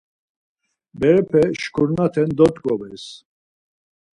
Berepe 0.99 1.41
şkurnaten 1.61 2.29
dot̆ǩobes. 2.37 3.05